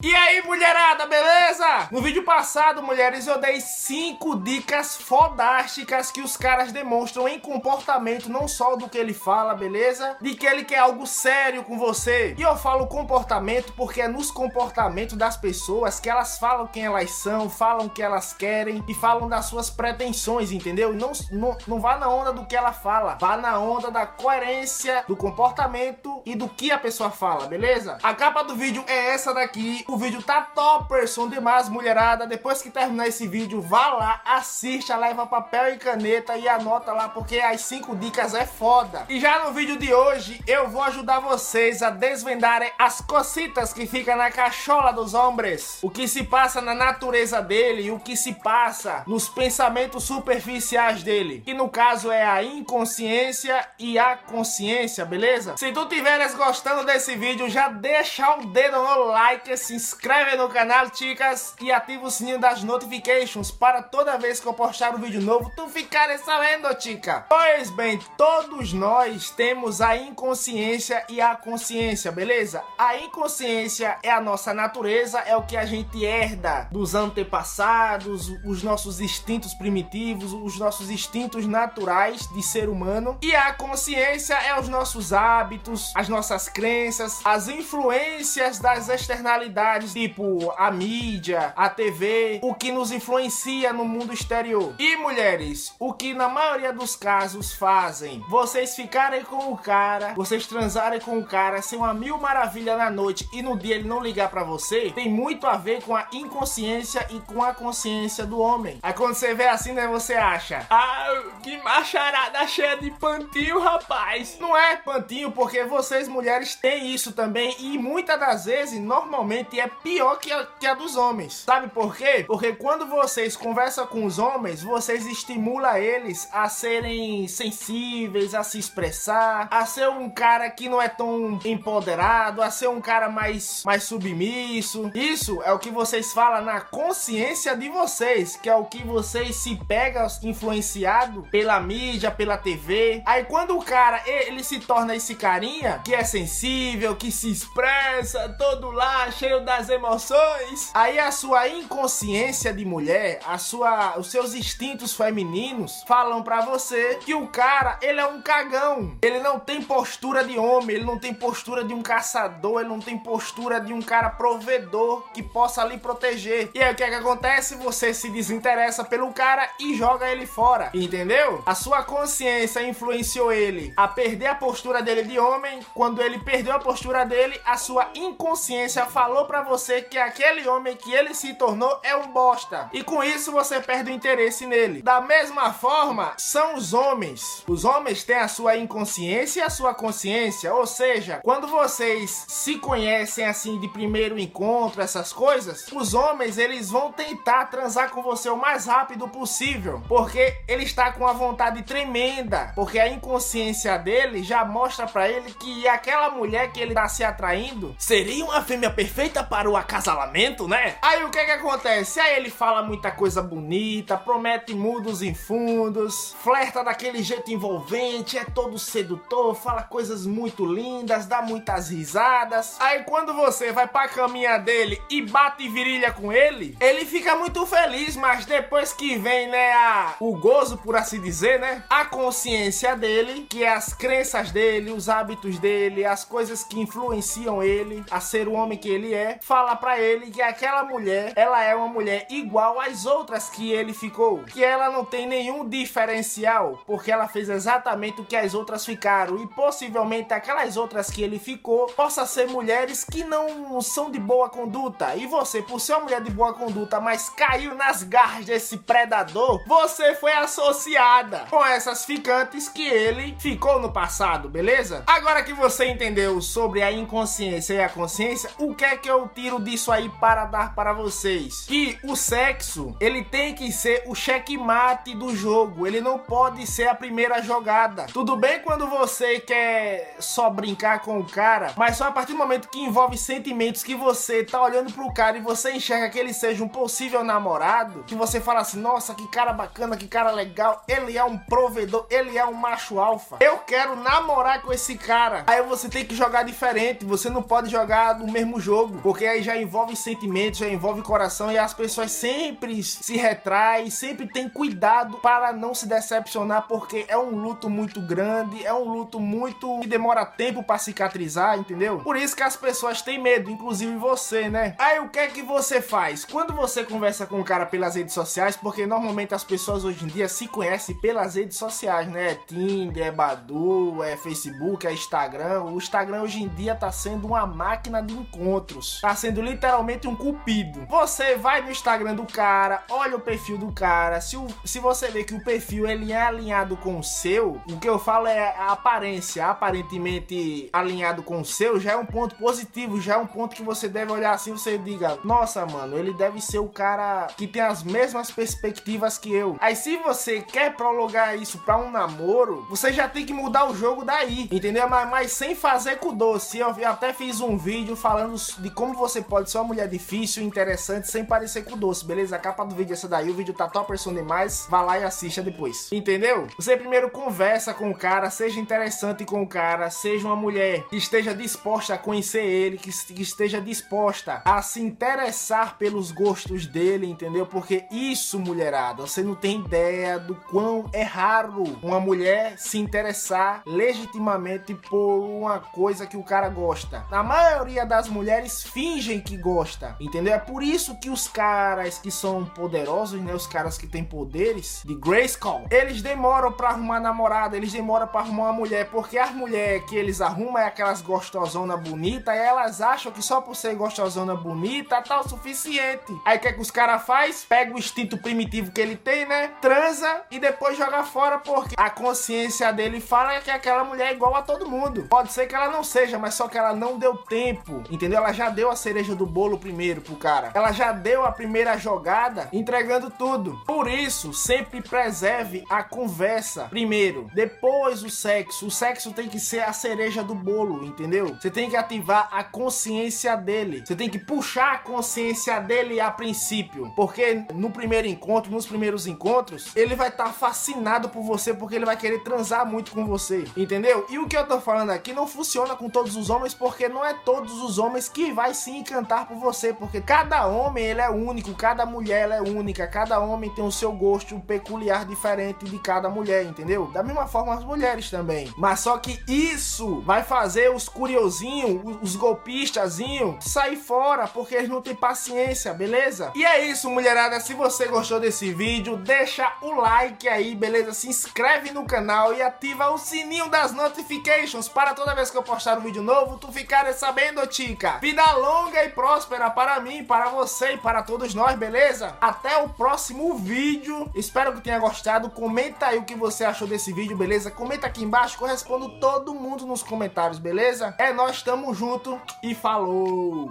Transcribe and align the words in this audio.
E 0.00 0.14
aí, 0.14 0.40
mulherada, 0.42 1.06
beleza? 1.06 1.88
No 1.90 2.00
vídeo 2.00 2.22
passado, 2.22 2.80
mulheres, 2.80 3.26
eu 3.26 3.40
dei 3.40 3.60
5 3.60 4.36
dicas 4.36 4.96
fodásticas 4.96 6.12
que 6.12 6.20
os 6.20 6.36
caras 6.36 6.70
demonstram 6.70 7.26
em 7.26 7.40
comportamento, 7.40 8.28
não 8.28 8.46
só 8.46 8.76
do 8.76 8.88
que 8.88 8.96
ele 8.96 9.12
fala, 9.12 9.56
beleza? 9.56 10.16
De 10.20 10.36
que 10.36 10.46
ele 10.46 10.62
quer 10.62 10.78
algo 10.78 11.04
sério 11.04 11.64
com 11.64 11.76
você. 11.76 12.32
E 12.38 12.42
eu 12.42 12.56
falo 12.56 12.86
comportamento 12.86 13.72
porque 13.72 14.00
é 14.00 14.06
nos 14.06 14.30
comportamentos 14.30 15.16
das 15.16 15.36
pessoas 15.36 15.98
que 15.98 16.08
elas 16.08 16.38
falam 16.38 16.68
quem 16.68 16.84
elas 16.84 17.10
são, 17.10 17.50
falam 17.50 17.86
o 17.86 17.90
que 17.90 18.00
elas 18.00 18.32
querem 18.32 18.84
e 18.86 18.94
falam 18.94 19.28
das 19.28 19.46
suas 19.46 19.68
pretensões, 19.68 20.52
entendeu? 20.52 20.94
Não, 20.94 21.10
não, 21.32 21.58
não 21.66 21.80
vá 21.80 21.96
na 21.96 22.08
onda 22.08 22.32
do 22.32 22.46
que 22.46 22.54
ela 22.54 22.72
fala, 22.72 23.18
vá 23.20 23.36
na 23.36 23.58
onda 23.58 23.90
da 23.90 24.06
coerência 24.06 25.02
do 25.08 25.16
comportamento 25.16 26.22
e 26.24 26.36
do 26.36 26.48
que 26.48 26.70
a 26.70 26.78
pessoa 26.78 27.10
fala, 27.10 27.48
beleza? 27.48 27.98
A 28.00 28.14
capa 28.14 28.44
do 28.44 28.54
vídeo 28.54 28.84
é 28.86 29.08
essa 29.08 29.34
daqui 29.34 29.87
o 29.88 29.96
vídeo 29.96 30.22
tá 30.22 30.42
top, 30.42 31.06
som 31.08 31.28
demais, 31.28 31.66
mulherada. 31.70 32.26
Depois 32.26 32.60
que 32.60 32.70
terminar 32.70 33.08
esse 33.08 33.26
vídeo, 33.26 33.62
vá 33.62 33.88
lá, 33.94 34.20
assista, 34.22 34.94
leva 34.94 35.26
papel 35.26 35.74
e 35.74 35.78
caneta 35.78 36.36
e 36.36 36.46
anota 36.46 36.92
lá, 36.92 37.08
porque 37.08 37.38
as 37.40 37.62
5 37.62 37.96
dicas 37.96 38.34
é 38.34 38.44
foda. 38.44 39.06
E 39.08 39.18
já 39.18 39.44
no 39.44 39.54
vídeo 39.54 39.78
de 39.78 39.92
hoje, 39.92 40.42
eu 40.46 40.68
vou 40.68 40.82
ajudar 40.82 41.20
vocês 41.20 41.82
a 41.82 41.88
desvendarem 41.88 42.70
as 42.78 43.00
cositas 43.00 43.72
que 43.72 43.86
ficam 43.86 44.14
na 44.14 44.30
cachola 44.30 44.92
dos 44.92 45.14
homens. 45.14 45.78
O 45.82 45.88
que 45.88 46.06
se 46.06 46.22
passa 46.22 46.60
na 46.60 46.74
natureza 46.74 47.40
dele 47.40 47.84
e 47.84 47.90
o 47.90 47.98
que 47.98 48.14
se 48.14 48.34
passa 48.34 49.04
nos 49.06 49.26
pensamentos 49.26 50.04
superficiais 50.04 51.02
dele. 51.02 51.40
Que 51.40 51.54
no 51.54 51.70
caso 51.70 52.12
é 52.12 52.26
a 52.26 52.42
inconsciência 52.42 53.66
e 53.78 53.98
a 53.98 54.16
consciência, 54.16 55.06
beleza? 55.06 55.56
Se 55.56 55.72
tu 55.72 55.86
tiveres 55.86 56.34
gostando 56.34 56.84
desse 56.84 57.16
vídeo, 57.16 57.48
já 57.48 57.68
deixa 57.68 58.36
o 58.36 58.46
dedo 58.48 58.82
no 58.82 59.04
like, 59.06 59.56
se 59.56 59.77
inscreve 59.78 60.36
no 60.36 60.48
canal, 60.48 60.92
chicas, 60.92 61.54
e 61.60 61.70
ativa 61.70 62.04
o 62.04 62.10
sininho 62.10 62.40
das 62.40 62.64
notifications 62.64 63.52
para 63.52 63.80
toda 63.80 64.18
vez 64.18 64.40
que 64.40 64.46
eu 64.46 64.52
postar 64.52 64.92
um 64.92 64.98
vídeo 64.98 65.22
novo, 65.22 65.52
tu 65.54 65.68
ficares 65.68 66.20
sabendo, 66.22 66.68
chica. 66.82 67.24
Pois 67.28 67.70
bem, 67.70 68.00
todos 68.16 68.72
nós 68.72 69.30
temos 69.30 69.80
a 69.80 69.96
inconsciência 69.96 71.04
e 71.08 71.20
a 71.20 71.36
consciência, 71.36 72.10
beleza? 72.10 72.60
A 72.76 72.96
inconsciência 72.96 73.96
é 74.02 74.10
a 74.10 74.20
nossa 74.20 74.52
natureza, 74.52 75.20
é 75.20 75.36
o 75.36 75.44
que 75.44 75.56
a 75.56 75.64
gente 75.64 76.04
herda 76.04 76.66
dos 76.72 76.96
antepassados, 76.96 78.30
os 78.44 78.64
nossos 78.64 79.00
instintos 79.00 79.54
primitivos, 79.54 80.32
os 80.32 80.58
nossos 80.58 80.90
instintos 80.90 81.46
naturais 81.46 82.28
de 82.34 82.42
ser 82.42 82.68
humano. 82.68 83.16
E 83.22 83.32
a 83.32 83.52
consciência 83.52 84.34
é 84.34 84.58
os 84.58 84.68
nossos 84.68 85.12
hábitos, 85.12 85.92
as 85.94 86.08
nossas 86.08 86.48
crenças, 86.48 87.20
as 87.24 87.46
influências 87.46 88.58
das 88.58 88.88
externalidades 88.88 89.67
tipo 89.92 90.52
a 90.56 90.70
mídia, 90.70 91.52
a 91.56 91.68
TV, 91.68 92.40
o 92.42 92.54
que 92.54 92.72
nos 92.72 92.90
influencia 92.90 93.72
no 93.72 93.84
mundo 93.84 94.12
exterior. 94.12 94.74
E 94.78 94.96
mulheres, 94.96 95.74
o 95.78 95.92
que 95.92 96.14
na 96.14 96.28
maioria 96.28 96.72
dos 96.72 96.96
casos 96.96 97.52
fazem 97.52 98.22
vocês 98.28 98.74
ficarem 98.74 99.24
com 99.24 99.52
o 99.52 99.56
cara, 99.56 100.14
vocês 100.14 100.46
transarem 100.46 101.00
com 101.00 101.18
o 101.18 101.24
cara, 101.24 101.62
ser 101.62 101.76
uma 101.76 101.92
mil 101.92 102.18
maravilha 102.18 102.76
na 102.76 102.90
noite 102.90 103.28
e 103.32 103.42
no 103.42 103.58
dia 103.58 103.76
ele 103.76 103.88
não 103.88 104.02
ligar 104.02 104.30
para 104.30 104.44
você, 104.44 104.92
tem 104.94 105.08
muito 105.10 105.46
a 105.46 105.56
ver 105.56 105.82
com 105.82 105.94
a 105.94 106.06
inconsciência 106.12 107.06
e 107.10 107.20
com 107.20 107.42
a 107.42 107.52
consciência 107.52 108.24
do 108.24 108.38
homem. 108.38 108.78
Aí 108.82 108.92
quando 108.92 109.14
você 109.14 109.34
vê 109.34 109.48
assim, 109.48 109.72
né, 109.72 109.86
você 109.86 110.14
acha, 110.14 110.66
ah, 110.70 111.22
que 111.42 111.56
macharada 111.62 112.46
cheia 112.46 112.76
de 112.76 112.90
pantinho, 112.92 113.60
rapaz. 113.60 114.38
Não 114.38 114.56
é 114.56 114.76
pantinho, 114.76 115.30
porque 115.32 115.64
vocês 115.64 116.08
mulheres 116.08 116.54
têm 116.54 116.94
isso 116.94 117.12
também 117.12 117.54
e 117.58 117.78
muitas 117.78 118.18
das 118.18 118.44
vezes, 118.44 118.80
normalmente 118.80 119.57
é 119.60 119.68
pior 119.68 120.18
que 120.18 120.32
a, 120.32 120.44
que 120.44 120.66
a 120.66 120.74
dos 120.74 120.96
homens. 120.96 121.44
Sabe 121.46 121.68
por 121.68 121.96
quê? 121.96 122.24
Porque 122.26 122.52
quando 122.52 122.86
vocês 122.86 123.36
conversam 123.36 123.86
com 123.86 124.04
os 124.04 124.18
homens, 124.18 124.62
vocês 124.62 125.06
estimulam 125.06 125.76
eles 125.76 126.28
a 126.32 126.48
serem 126.48 127.26
sensíveis, 127.28 128.34
a 128.34 128.42
se 128.42 128.58
expressar, 128.58 129.48
a 129.50 129.64
ser 129.66 129.88
um 129.88 130.08
cara 130.10 130.50
que 130.50 130.68
não 130.68 130.80
é 130.80 130.88
tão 130.88 131.38
empoderado, 131.44 132.42
a 132.42 132.50
ser 132.50 132.68
um 132.68 132.80
cara 132.80 133.08
mais, 133.08 133.62
mais 133.64 133.84
submisso. 133.84 134.90
Isso 134.94 135.42
é 135.42 135.52
o 135.52 135.58
que 135.58 135.70
vocês 135.70 136.12
falam 136.12 136.44
na 136.44 136.60
consciência 136.60 137.56
de 137.56 137.68
vocês, 137.68 138.36
que 138.36 138.48
é 138.48 138.54
o 138.54 138.64
que 138.64 138.82
vocês 138.84 139.36
se 139.36 139.56
pegam 139.66 140.06
influenciado 140.22 141.22
pela 141.30 141.60
mídia, 141.60 142.10
pela 142.10 142.36
TV. 142.36 143.02
Aí 143.04 143.24
quando 143.24 143.56
o 143.56 143.64
cara 143.64 144.02
ele 144.06 144.42
se 144.42 144.60
torna 144.60 144.94
esse 144.96 145.14
carinha 145.14 145.80
que 145.84 145.94
é 145.94 146.04
sensível, 146.04 146.96
que 146.96 147.10
se 147.10 147.30
expressa 147.30 148.28
todo 148.38 148.70
lá, 148.70 149.10
cheio 149.10 149.40
das 149.48 149.70
emoções. 149.70 150.70
Aí 150.74 150.98
a 150.98 151.10
sua 151.10 151.48
inconsciência 151.48 152.52
de 152.52 152.66
mulher, 152.66 153.18
a 153.26 153.38
sua, 153.38 153.98
os 153.98 154.10
seus 154.10 154.34
instintos 154.34 154.94
femininos 154.94 155.82
falam 155.88 156.22
para 156.22 156.42
você 156.42 156.96
que 156.96 157.14
o 157.14 157.26
cara, 157.28 157.78
ele 157.80 157.98
é 157.98 158.06
um 158.06 158.20
cagão. 158.20 158.98
Ele 159.00 159.20
não 159.20 159.40
tem 159.40 159.62
postura 159.62 160.22
de 160.22 160.38
homem, 160.38 160.76
ele 160.76 160.84
não 160.84 160.98
tem 160.98 161.14
postura 161.14 161.64
de 161.64 161.72
um 161.72 161.80
caçador, 161.80 162.60
ele 162.60 162.68
não 162.68 162.78
tem 162.78 162.98
postura 162.98 163.58
de 163.58 163.72
um 163.72 163.80
cara 163.80 164.10
provedor 164.10 165.04
que 165.14 165.22
possa 165.22 165.64
lhe 165.64 165.78
proteger. 165.78 166.50
E 166.52 166.62
aí 166.62 166.70
o 166.70 166.76
que 166.76 166.84
é 166.84 166.90
que 166.90 166.96
acontece? 166.96 167.54
Você 167.54 167.94
se 167.94 168.10
desinteressa 168.10 168.84
pelo 168.84 169.14
cara 169.14 169.48
e 169.58 169.74
joga 169.74 170.10
ele 170.10 170.26
fora, 170.26 170.70
entendeu? 170.74 171.42
A 171.46 171.54
sua 171.54 171.82
consciência 171.82 172.62
influenciou 172.62 173.32
ele 173.32 173.72
a 173.74 173.88
perder 173.88 174.26
a 174.26 174.34
postura 174.34 174.82
dele 174.82 175.04
de 175.04 175.18
homem. 175.18 175.60
Quando 175.74 176.02
ele 176.02 176.18
perdeu 176.18 176.54
a 176.54 176.58
postura 176.58 177.06
dele, 177.06 177.40
a 177.46 177.56
sua 177.56 177.88
inconsciência 177.94 178.84
falou 178.84 179.24
para 179.24 179.37
você 179.42 179.82
que 179.82 179.98
aquele 179.98 180.46
homem 180.48 180.76
que 180.76 180.92
ele 180.92 181.14
se 181.14 181.34
tornou 181.34 181.80
é 181.82 181.94
um 181.96 182.08
bosta. 182.08 182.68
E 182.72 182.82
com 182.82 183.02
isso 183.02 183.32
você 183.32 183.60
perde 183.60 183.90
o 183.90 183.94
interesse 183.94 184.46
nele. 184.46 184.82
Da 184.82 185.00
mesma 185.00 185.52
forma, 185.52 186.12
são 186.16 186.54
os 186.54 186.74
homens. 186.74 187.44
Os 187.46 187.64
homens 187.64 188.04
têm 188.04 188.16
a 188.16 188.28
sua 188.28 188.56
inconsciência 188.56 189.40
e 189.40 189.42
a 189.42 189.50
sua 189.50 189.74
consciência. 189.74 190.52
Ou 190.54 190.66
seja, 190.66 191.20
quando 191.22 191.46
vocês 191.46 192.26
se 192.28 192.56
conhecem 192.58 193.24
assim 193.24 193.58
de 193.58 193.68
primeiro 193.68 194.18
encontro, 194.18 194.82
essas 194.82 195.12
coisas, 195.12 195.66
os 195.72 195.94
homens 195.94 196.38
eles 196.38 196.70
vão 196.70 196.92
tentar 196.92 197.46
transar 197.46 197.90
com 197.90 198.02
você 198.02 198.28
o 198.28 198.36
mais 198.36 198.66
rápido 198.66 199.08
possível. 199.08 199.82
Porque 199.88 200.36
ele 200.46 200.64
está 200.64 200.92
com 200.92 201.04
uma 201.04 201.12
vontade 201.12 201.62
tremenda. 201.62 202.52
Porque 202.54 202.78
a 202.78 202.88
inconsciência 202.88 203.76
dele 203.78 204.22
já 204.22 204.44
mostra 204.44 204.86
para 204.86 205.08
ele 205.08 205.32
que 205.34 205.66
aquela 205.68 206.10
mulher 206.10 206.52
que 206.52 206.60
ele 206.60 206.72
está 206.72 206.88
se 206.88 207.04
atraindo 207.04 207.74
seria 207.78 208.24
uma 208.24 208.42
fêmea 208.42 208.70
perfeita 208.70 209.22
para 209.28 209.50
o 209.50 209.56
acasalamento, 209.56 210.48
né? 210.48 210.76
Aí 210.82 211.04
o 211.04 211.10
que 211.10 211.24
que 211.24 211.30
acontece? 211.30 212.00
Aí 212.00 212.16
ele 212.16 212.30
fala 212.30 212.62
muita 212.62 212.90
coisa 212.90 213.22
bonita, 213.22 213.96
promete 213.96 214.54
mundos 214.54 215.02
em 215.02 215.14
fundos, 215.14 216.14
flerta 216.22 216.64
daquele 216.64 217.02
jeito 217.02 217.30
envolvente, 217.30 218.18
é 218.18 218.24
todo 218.24 218.58
sedutor, 218.58 219.34
fala 219.34 219.62
coisas 219.62 220.06
muito 220.06 220.46
lindas, 220.46 221.06
dá 221.06 221.22
muitas 221.22 221.70
risadas. 221.70 222.56
Aí 222.60 222.82
quando 222.84 223.12
você 223.14 223.52
vai 223.52 223.66
pra 223.66 223.88
caminha 223.88 224.38
dele 224.38 224.80
e 224.90 225.02
bate 225.02 225.48
virilha 225.48 225.92
com 225.92 226.12
ele, 226.12 226.56
ele 226.60 226.84
fica 226.84 227.14
muito 227.16 227.44
feliz, 227.46 227.96
mas 227.96 228.24
depois 228.24 228.72
que 228.72 228.96
vem, 228.96 229.28
né, 229.28 229.52
a, 229.52 229.94
o 230.00 230.16
gozo, 230.16 230.58
por 230.58 230.76
assim 230.76 231.00
dizer, 231.00 231.38
né? 231.38 231.62
A 231.68 231.84
consciência 231.84 232.76
dele, 232.76 233.26
que 233.28 233.44
é 233.44 233.52
as 233.52 233.72
crenças 233.72 234.30
dele, 234.30 234.70
os 234.70 234.88
hábitos 234.88 235.38
dele, 235.38 235.84
as 235.84 236.04
coisas 236.04 236.44
que 236.44 236.60
influenciam 236.60 237.42
ele 237.42 237.84
a 237.90 238.00
ser 238.00 238.28
o 238.28 238.32
homem 238.32 238.58
que 238.58 238.68
ele 238.68 238.94
é, 238.94 239.17
fala 239.20 239.56
para 239.56 239.78
ele 239.78 240.10
que 240.10 240.22
aquela 240.22 240.64
mulher, 240.64 241.12
ela 241.16 241.42
é 241.42 241.54
uma 241.54 241.68
mulher 241.68 242.06
igual 242.10 242.60
às 242.60 242.86
outras 242.86 243.28
que 243.28 243.52
ele 243.52 243.72
ficou, 243.72 244.24
que 244.24 244.42
ela 244.42 244.70
não 244.70 244.84
tem 244.84 245.06
nenhum 245.06 245.48
diferencial, 245.48 246.62
porque 246.66 246.90
ela 246.90 247.08
fez 247.08 247.28
exatamente 247.28 248.00
o 248.00 248.04
que 248.04 248.16
as 248.16 248.34
outras 248.34 248.64
ficaram 248.64 249.18
e 249.22 249.26
possivelmente 249.28 250.12
aquelas 250.12 250.56
outras 250.56 250.90
que 250.90 251.02
ele 251.02 251.18
ficou 251.18 251.66
possa 251.66 252.06
ser 252.06 252.28
mulheres 252.28 252.84
que 252.84 253.04
não 253.04 253.60
são 253.60 253.90
de 253.90 253.98
boa 253.98 254.28
conduta. 254.28 254.94
E 254.96 255.06
você, 255.06 255.42
por 255.42 255.60
ser 255.60 255.74
uma 255.74 255.82
mulher 255.82 256.02
de 256.02 256.10
boa 256.10 256.34
conduta, 256.34 256.80
mas 256.80 257.08
caiu 257.08 257.54
nas 257.54 257.82
garras 257.82 258.24
desse 258.24 258.58
predador, 258.58 259.42
você 259.46 259.94
foi 259.94 260.12
associada 260.12 261.26
com 261.30 261.44
essas 261.44 261.84
ficantes 261.84 262.48
que 262.48 262.66
ele 262.66 263.16
ficou 263.18 263.60
no 263.60 263.72
passado, 263.72 264.28
beleza? 264.28 264.84
Agora 264.86 265.22
que 265.22 265.32
você 265.32 265.66
entendeu 265.66 266.20
sobre 266.20 266.62
a 266.62 266.72
inconsciência 266.72 267.54
e 267.54 267.60
a 267.62 267.68
consciência, 267.68 268.30
o 268.38 268.54
que 268.54 268.64
é 268.64 268.76
que 268.76 268.90
eu 268.90 268.97
eu 268.98 269.08
tiro 269.08 269.40
disso 269.40 269.70
aí 269.70 269.88
para 270.00 270.24
dar 270.24 270.54
para 270.54 270.72
vocês? 270.72 271.42
Que 271.42 271.78
o 271.84 271.94
sexo, 271.94 272.76
ele 272.80 273.04
tem 273.04 273.34
que 273.34 273.52
ser 273.52 273.84
o 273.86 273.94
checkmate 273.94 274.94
do 274.94 275.14
jogo. 275.14 275.66
Ele 275.66 275.80
não 275.80 275.98
pode 275.98 276.46
ser 276.46 276.68
a 276.68 276.74
primeira 276.74 277.22
jogada. 277.22 277.86
Tudo 277.92 278.16
bem 278.16 278.40
quando 278.40 278.66
você 278.66 279.20
quer 279.20 279.96
só 280.00 280.28
brincar 280.28 280.80
com 280.80 280.98
o 280.98 281.04
cara, 281.04 281.52
mas 281.56 281.76
só 281.76 281.84
a 281.84 281.92
partir 281.92 282.12
do 282.12 282.18
momento 282.18 282.48
que 282.48 282.58
envolve 282.58 282.98
sentimentos 282.98 283.62
que 283.62 283.74
você 283.74 284.24
tá 284.24 284.42
olhando 284.42 284.72
pro 284.72 284.92
cara 284.92 285.16
e 285.16 285.20
você 285.20 285.52
enxerga 285.52 285.88
que 285.88 285.98
ele 285.98 286.12
seja 286.12 286.42
um 286.42 286.48
possível 286.48 287.04
namorado, 287.04 287.84
que 287.86 287.94
você 287.94 288.20
fala 288.20 288.40
assim: 288.40 288.60
"Nossa, 288.60 288.94
que 288.94 289.06
cara 289.08 289.32
bacana, 289.32 289.76
que 289.76 289.86
cara 289.86 290.10
legal, 290.10 290.62
ele 290.66 290.98
é 290.98 291.04
um 291.04 291.16
provedor, 291.16 291.86
ele 291.88 292.18
é 292.18 292.26
um 292.26 292.34
macho 292.34 292.80
alfa. 292.80 293.18
Eu 293.20 293.38
quero 293.38 293.76
namorar 293.76 294.42
com 294.42 294.52
esse 294.52 294.76
cara". 294.76 295.22
Aí 295.26 295.40
você 295.42 295.68
tem 295.68 295.84
que 295.84 295.94
jogar 295.94 296.24
diferente, 296.24 296.84
você 296.84 297.08
não 297.08 297.22
pode 297.22 297.48
jogar 297.50 297.98
no 297.98 298.10
mesmo 298.10 298.40
jogo 298.40 298.87
Porque 298.88 299.04
aí 299.04 299.22
já 299.22 299.36
envolve 299.36 299.76
sentimentos, 299.76 300.38
já 300.38 300.48
envolve 300.48 300.80
coração 300.80 301.30
e 301.30 301.36
as 301.36 301.52
pessoas 301.52 301.92
sempre 301.92 302.62
se 302.62 302.96
retraem, 302.96 303.68
sempre 303.68 304.06
tem 304.06 304.30
cuidado 304.30 304.96
para 304.96 305.30
não 305.30 305.54
se 305.54 305.68
decepcionar, 305.68 306.48
porque 306.48 306.86
é 306.88 306.96
um 306.96 307.10
luto 307.10 307.50
muito 307.50 307.82
grande, 307.82 308.46
é 308.46 308.54
um 308.54 308.64
luto 308.64 308.98
muito 308.98 309.60
que 309.60 309.66
demora 309.66 310.06
tempo 310.06 310.42
para 310.42 310.56
cicatrizar, 310.56 311.38
entendeu? 311.38 311.80
Por 311.80 311.98
isso 311.98 312.16
que 312.16 312.22
as 312.22 312.34
pessoas 312.34 312.80
têm 312.80 312.98
medo, 312.98 313.30
inclusive 313.30 313.76
você, 313.76 314.30
né? 314.30 314.56
Aí 314.58 314.80
o 314.80 314.88
que 314.88 314.98
é 314.98 315.08
que 315.08 315.20
você 315.20 315.60
faz? 315.60 316.06
Quando 316.06 316.32
você 316.32 316.64
conversa 316.64 317.06
com 317.06 317.20
um 317.20 317.24
cara 317.24 317.44
pelas 317.44 317.74
redes 317.74 317.92
sociais, 317.92 318.38
porque 318.38 318.66
normalmente 318.66 319.14
as 319.14 319.22
pessoas 319.22 319.64
hoje 319.64 319.84
em 319.84 319.88
dia 319.88 320.08
se 320.08 320.26
conhecem 320.26 320.74
pelas 320.74 321.14
redes 321.14 321.36
sociais, 321.36 321.86
né? 321.88 322.12
É 322.12 322.14
Tinder, 322.14 322.86
é 322.86 322.90
Badu, 322.90 323.82
é 323.82 323.98
Facebook, 323.98 324.66
é 324.66 324.72
Instagram. 324.72 325.42
O 325.42 325.58
Instagram 325.58 326.00
hoje 326.00 326.22
em 326.22 326.28
dia 326.28 326.54
tá 326.54 326.72
sendo 326.72 327.08
uma 327.08 327.26
máquina 327.26 327.82
de 327.82 327.92
encontros. 327.92 328.77
Tá 328.80 328.94
sendo 328.94 329.20
literalmente 329.20 329.88
um 329.88 329.94
cupido. 329.94 330.66
Você 330.68 331.16
vai 331.16 331.42
no 331.42 331.50
Instagram 331.50 331.94
do 331.94 332.06
cara, 332.06 332.62
olha 332.70 332.96
o 332.96 333.00
perfil 333.00 333.38
do 333.38 333.52
cara. 333.52 334.00
Se, 334.00 334.16
o, 334.16 334.26
se 334.44 334.58
você 334.58 334.88
vê 334.88 335.04
que 335.04 335.14
o 335.14 335.22
perfil 335.22 335.66
ele 335.66 335.92
é 335.92 336.00
alinhado 336.00 336.56
com 336.56 336.78
o 336.78 336.84
seu, 336.84 337.40
o 337.50 337.58
que 337.58 337.68
eu 337.68 337.78
falo 337.78 338.06
é 338.06 338.34
a 338.36 338.52
aparência, 338.52 339.26
aparentemente 339.26 340.48
alinhado 340.52 341.02
com 341.02 341.20
o 341.20 341.24
seu, 341.24 341.58
já 341.58 341.72
é 341.72 341.76
um 341.76 341.86
ponto 341.86 342.14
positivo, 342.16 342.80
já 342.80 342.94
é 342.94 342.96
um 342.96 343.06
ponto 343.06 343.34
que 343.34 343.42
você 343.42 343.68
deve 343.68 343.92
olhar 343.92 344.12
assim, 344.12 344.32
você 344.32 344.58
diga, 344.58 344.98
nossa, 345.04 345.44
mano, 345.46 345.76
ele 345.76 345.92
deve 345.92 346.20
ser 346.20 346.38
o 346.38 346.48
cara 346.48 347.08
que 347.16 347.26
tem 347.26 347.42
as 347.42 347.62
mesmas 347.62 348.10
perspectivas 348.10 348.98
que 348.98 349.12
eu. 349.12 349.36
Aí 349.40 349.56
se 349.56 349.76
você 349.78 350.20
quer 350.20 350.54
prolongar 350.54 351.16
isso 351.16 351.38
para 351.38 351.58
um 351.58 351.70
namoro, 351.70 352.46
você 352.48 352.72
já 352.72 352.88
tem 352.88 353.04
que 353.04 353.12
mudar 353.12 353.50
o 353.50 353.54
jogo 353.54 353.84
daí, 353.84 354.28
entendeu? 354.30 354.68
Mas, 354.68 354.88
mas 354.88 355.12
sem 355.12 355.34
fazer 355.34 355.76
com 355.78 355.94
doce. 355.94 356.38
Eu 356.38 356.54
até 356.66 356.92
fiz 356.92 357.20
um 357.20 357.36
vídeo 357.36 357.76
falando 357.76 358.14
de 358.38 358.50
como 358.50 358.67
você 358.74 359.00
pode 359.00 359.30
ser 359.30 359.38
uma 359.38 359.44
mulher 359.44 359.68
difícil, 359.68 360.22
interessante, 360.22 360.90
sem 360.90 361.04
parecer 361.04 361.44
com 361.44 361.56
doce, 361.56 361.84
beleza? 361.84 362.16
A 362.16 362.18
capa 362.18 362.44
do 362.44 362.54
vídeo 362.54 362.72
é 362.72 362.74
essa 362.74 362.88
daí, 362.88 363.10
o 363.10 363.14
vídeo 363.14 363.34
tá 363.34 363.48
top 363.48 363.68
demais, 363.92 364.46
vá 364.48 364.62
lá 364.62 364.78
e 364.78 364.84
assista 364.84 365.22
depois. 365.22 365.68
Entendeu? 365.70 366.26
Você 366.36 366.56
primeiro 366.56 366.90
conversa 366.90 367.54
com 367.54 367.70
o 367.70 367.76
cara, 367.76 368.10
seja 368.10 368.40
interessante 368.40 369.04
com 369.04 369.22
o 369.22 369.26
cara, 369.26 369.70
seja 369.70 370.06
uma 370.06 370.16
mulher 370.16 370.64
que 370.68 370.76
esteja 370.76 371.14
disposta 371.14 371.74
a 371.74 371.78
conhecer 371.78 372.24
ele, 372.24 372.58
que, 372.58 372.70
esteja 373.00 373.40
disposta 373.40 374.22
a 374.24 374.42
se 374.42 374.60
interessar 374.60 375.56
pelos 375.58 375.92
gostos 375.92 376.46
dele, 376.46 376.86
entendeu? 376.86 377.26
Porque 377.26 377.64
isso, 377.70 378.18
mulherada, 378.18 378.86
você 378.86 379.02
não 379.02 379.14
tem 379.14 379.40
ideia 379.40 379.98
do 379.98 380.14
quão 380.14 380.68
é 380.72 380.82
raro 380.82 381.44
uma 381.62 381.80
mulher 381.80 382.38
se 382.38 382.58
interessar 382.58 383.42
legitimamente 383.46 384.54
por 384.54 385.00
uma 385.00 385.38
coisa 385.38 385.86
que 385.86 385.96
o 385.96 386.02
cara 386.02 386.28
gosta. 386.28 386.84
A 386.90 387.02
maioria 387.02 387.64
das 387.64 387.88
mulheres 387.88 388.42
fingem 388.58 389.00
que 389.00 389.16
gosta, 389.16 389.76
entendeu? 389.78 390.12
É 390.12 390.18
por 390.18 390.42
isso 390.42 390.74
que 390.80 390.90
os 390.90 391.06
caras 391.06 391.78
que 391.78 391.92
são 391.92 392.24
poderosos, 392.24 393.00
né, 393.00 393.14
os 393.14 393.24
caras 393.24 393.56
que 393.56 393.68
têm 393.68 393.84
poderes 393.84 394.62
de 394.64 394.74
Grayskull, 394.74 395.46
eles 395.48 395.80
demoram 395.80 396.32
para 396.32 396.48
arrumar 396.48 396.80
namorada, 396.80 397.36
eles 397.36 397.52
demoram 397.52 397.86
para 397.86 398.00
arrumar 398.00 398.24
uma 398.24 398.32
mulher, 398.32 398.68
porque 398.68 398.98
as 398.98 399.12
mulheres 399.12 399.62
que 399.68 399.76
eles 399.76 400.00
arrumam 400.00 400.38
é 400.38 400.46
aquelas 400.46 400.82
gostosona 400.82 401.56
bonita, 401.56 402.12
e 402.12 402.18
elas 402.18 402.60
acham 402.60 402.90
que 402.90 403.00
só 403.00 403.20
por 403.20 403.36
ser 403.36 403.54
gostosona 403.54 404.16
bonita 404.16 404.82
tá 404.82 404.98
o 404.98 405.08
suficiente. 405.08 405.96
Aí 406.04 406.18
o 406.18 406.20
que, 406.20 406.26
é 406.26 406.32
que 406.32 406.40
os 406.40 406.50
caras 406.50 406.82
faz? 406.82 407.24
Pega 407.24 407.54
o 407.54 407.58
instinto 407.60 407.96
primitivo 407.96 408.50
que 408.50 408.60
ele 408.60 408.74
tem, 408.74 409.06
né? 409.06 409.28
Transa 409.40 410.02
e 410.10 410.18
depois 410.18 410.58
joga 410.58 410.82
fora 410.82 411.18
porque 411.18 411.54
a 411.56 411.70
consciência 411.70 412.52
dele 412.52 412.80
fala 412.80 413.20
que 413.20 413.30
aquela 413.30 413.62
mulher 413.62 413.92
é 413.92 413.94
igual 413.94 414.16
a 414.16 414.22
todo 414.22 414.50
mundo. 414.50 414.84
Pode 414.90 415.12
ser 415.12 415.28
que 415.28 415.34
ela 415.36 415.48
não 415.48 415.62
seja, 415.62 415.96
mas 415.96 416.14
só 416.14 416.26
que 416.26 416.36
ela 416.36 416.52
não 416.52 416.76
deu 416.76 416.96
tempo, 416.96 417.62
entendeu? 417.70 417.98
Ela 417.98 418.12
já 418.12 418.28
deu 418.28 418.47
a 418.50 418.56
cereja 418.56 418.94
do 418.94 419.06
bolo 419.06 419.38
primeiro 419.38 419.80
pro 419.80 419.96
cara. 419.96 420.30
Ela 420.34 420.52
já 420.52 420.72
deu 420.72 421.04
a 421.04 421.12
primeira 421.12 421.58
jogada 421.58 422.28
entregando 422.32 422.90
tudo. 422.90 423.38
Por 423.46 423.68
isso, 423.68 424.12
sempre 424.12 424.60
preserve 424.60 425.44
a 425.48 425.62
conversa 425.62 426.44
primeiro, 426.44 427.10
depois 427.14 427.82
o 427.82 427.90
sexo. 427.90 428.46
O 428.46 428.50
sexo 428.50 428.92
tem 428.92 429.08
que 429.08 429.20
ser 429.20 429.40
a 429.40 429.52
cereja 429.52 430.02
do 430.02 430.14
bolo, 430.14 430.64
entendeu? 430.64 431.16
Você 431.20 431.30
tem 431.30 431.50
que 431.50 431.56
ativar 431.56 432.08
a 432.12 432.24
consciência 432.24 433.16
dele. 433.16 433.62
Você 433.64 433.76
tem 433.76 433.88
que 433.88 433.98
puxar 433.98 434.54
a 434.54 434.58
consciência 434.58 435.38
dele 435.40 435.80
a 435.80 435.90
princípio, 435.90 436.72
porque 436.76 437.24
no 437.34 437.50
primeiro 437.50 437.86
encontro, 437.86 438.30
nos 438.30 438.46
primeiros 438.46 438.86
encontros, 438.86 439.54
ele 439.56 439.74
vai 439.74 439.88
estar 439.88 440.04
tá 440.04 440.12
fascinado 440.12 440.88
por 440.88 441.02
você 441.02 441.34
porque 441.34 441.54
ele 441.54 441.64
vai 441.64 441.76
querer 441.76 442.02
transar 442.02 442.46
muito 442.46 442.72
com 442.72 442.86
você, 442.86 443.24
entendeu? 443.36 443.86
E 443.88 443.98
o 443.98 444.06
que 444.06 444.16
eu 444.16 444.26
tô 444.26 444.40
falando 444.40 444.70
aqui 444.70 444.92
não 444.92 445.06
funciona 445.06 445.56
com 445.56 445.68
todos 445.68 445.96
os 445.96 446.10
homens 446.10 446.34
porque 446.34 446.68
não 446.68 446.84
é 446.84 446.94
todos 446.94 447.32
os 447.42 447.58
homens 447.58 447.88
que 447.88 448.12
vai 448.12 448.34
se 448.38 448.50
encantar 448.50 449.06
por 449.06 449.16
você, 449.16 449.52
porque 449.52 449.80
cada 449.80 450.26
homem 450.26 450.64
ele 450.64 450.80
é 450.80 450.90
único, 450.90 451.34
cada 451.34 451.66
mulher 451.66 452.02
ela 452.02 452.16
é 452.16 452.22
única, 452.22 452.66
cada 452.66 453.00
homem 453.00 453.30
tem 453.34 453.44
o 453.44 453.52
seu 453.52 453.72
gosto 453.72 454.18
peculiar 454.20 454.84
diferente 454.84 455.44
de 455.44 455.58
cada 455.58 455.88
mulher, 455.88 456.24
entendeu? 456.24 456.66
Da 456.66 456.82
mesma 456.82 457.06
forma 457.06 457.34
as 457.34 457.44
mulheres 457.44 457.90
também. 457.90 458.32
Mas 458.36 458.60
só 458.60 458.78
que 458.78 459.02
isso 459.08 459.80
vai 459.82 460.02
fazer 460.02 460.50
os 460.54 460.68
curiosinhos, 460.68 461.78
os 461.82 461.96
golpistazinhos 461.96 463.16
sair 463.20 463.56
fora 463.56 464.06
porque 464.06 464.34
eles 464.34 464.48
não 464.48 464.62
têm 464.62 464.74
paciência, 464.74 465.52
beleza? 465.52 466.12
E 466.14 466.24
é 466.24 466.44
isso, 466.46 466.70
mulherada. 466.70 467.20
Se 467.20 467.34
você 467.34 467.66
gostou 467.66 468.00
desse 468.00 468.32
vídeo, 468.32 468.76
deixa 468.76 469.30
o 469.42 469.52
like 469.52 470.08
aí, 470.08 470.34
beleza? 470.34 470.72
Se 470.72 470.88
inscreve 470.88 471.50
no 471.50 471.64
canal 471.64 472.14
e 472.14 472.22
ativa 472.22 472.70
o 472.70 472.78
sininho 472.78 473.28
das 473.28 473.52
notifications 473.52 474.48
para 474.48 474.74
toda 474.74 474.94
vez 474.94 475.10
que 475.10 475.16
eu 475.16 475.22
postar 475.22 475.58
um 475.58 475.62
vídeo 475.62 475.82
novo, 475.82 476.18
tu 476.18 476.30
ficar 476.32 476.72
sabendo, 476.72 477.26
tica. 477.26 477.78
Vida 477.78 478.12
longa 478.28 478.62
e 478.62 478.68
próspera 478.68 479.30
para 479.30 479.58
mim, 479.58 479.82
para 479.82 480.10
você 480.10 480.52
e 480.52 480.58
para 480.58 480.82
todos 480.82 481.14
nós, 481.14 481.34
beleza? 481.38 481.96
Até 481.98 482.36
o 482.42 482.48
próximo 482.50 483.16
vídeo. 483.16 483.90
Espero 483.94 484.34
que 484.34 484.42
tenha 484.42 484.58
gostado. 484.58 485.08
Comenta 485.08 485.68
aí 485.68 485.78
o 485.78 485.84
que 485.84 485.94
você 485.94 486.26
achou 486.26 486.46
desse 486.46 486.70
vídeo, 486.70 486.94
beleza? 486.94 487.30
Comenta 487.30 487.66
aqui 487.66 487.82
embaixo 487.82 488.18
que 488.18 488.24
eu 488.24 488.28
respondo 488.28 488.78
todo 488.78 489.14
mundo 489.14 489.46
nos 489.46 489.62
comentários, 489.62 490.18
beleza? 490.18 490.74
É 490.78 490.92
nós, 490.92 491.22
tamo 491.22 491.54
junto 491.54 491.98
e 492.22 492.34
falou! 492.34 493.26